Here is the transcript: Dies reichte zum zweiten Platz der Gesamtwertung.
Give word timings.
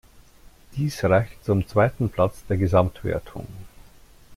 Dies 0.77 1.03
reichte 1.03 1.39
zum 1.43 1.67
zweiten 1.67 2.09
Platz 2.09 2.43
der 2.49 2.57
Gesamtwertung. 2.57 3.45